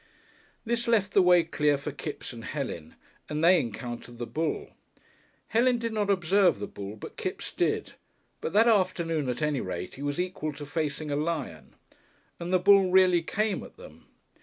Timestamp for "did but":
7.51-8.51